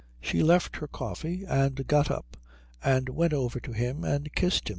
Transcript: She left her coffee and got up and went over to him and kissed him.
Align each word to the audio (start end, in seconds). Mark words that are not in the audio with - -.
She 0.19 0.41
left 0.41 0.77
her 0.77 0.87
coffee 0.87 1.43
and 1.47 1.85
got 1.85 2.09
up 2.09 2.35
and 2.83 3.07
went 3.09 3.33
over 3.33 3.59
to 3.59 3.71
him 3.71 4.03
and 4.03 4.33
kissed 4.33 4.69
him. 4.69 4.69